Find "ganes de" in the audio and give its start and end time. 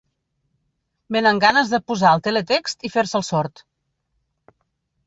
1.45-1.81